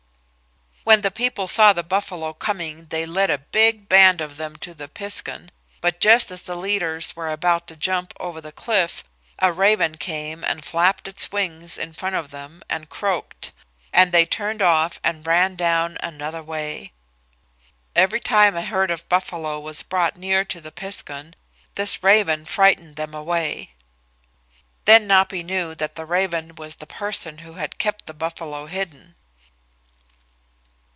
When 0.83 1.01
the 1.01 1.11
people 1.11 1.47
saw 1.47 1.73
the 1.73 1.83
buffalo 1.83 2.33
coming 2.33 2.87
they 2.87 3.05
led 3.05 3.29
a 3.29 3.37
big 3.37 3.87
band 3.87 4.19
of 4.19 4.37
them 4.37 4.55
to 4.57 4.73
the 4.73 4.87
piskun, 4.87 5.51
but 5.79 5.99
just 5.99 6.31
as 6.31 6.41
the 6.41 6.55
leaders 6.55 7.15
were 7.15 7.29
about 7.29 7.67
to 7.67 7.75
jump 7.75 8.13
over 8.19 8.41
the 8.41 8.51
cliff 8.51 9.03
a 9.37 9.51
raven 9.53 9.97
came 9.97 10.43
and 10.43 10.65
flapped 10.65 11.07
its 11.07 11.31
wings 11.31 11.77
in 11.77 11.93
front 11.93 12.15
of 12.15 12.31
them 12.31 12.63
and 12.67 12.89
croaked, 12.89 13.51
and 13.93 14.11
they 14.11 14.25
turned 14.25 14.63
off 14.63 14.99
and 15.03 15.25
ran 15.27 15.55
down 15.55 15.99
another 16.01 16.41
way. 16.41 16.93
Every 17.95 18.19
time 18.19 18.55
a 18.57 18.63
herd 18.63 18.89
of 18.89 19.07
buffalo 19.07 19.59
was 19.59 19.83
brought 19.83 20.17
near 20.17 20.43
to 20.45 20.59
the 20.59 20.71
piskun 20.71 21.35
this 21.75 22.01
raven 22.01 22.43
frightened 22.43 22.95
them 22.95 23.13
away. 23.13 23.75
Then 24.85 25.05
Napi 25.07 25.43
knew 25.43 25.75
that 25.75 25.93
the 25.93 26.07
raven 26.07 26.55
was 26.55 26.77
the 26.77 26.87
person 26.87 27.37
who 27.37 27.53
had 27.53 27.77
kept 27.77 28.07
the 28.07 28.15
buffalo 28.15 28.65
hidden. 28.65 29.13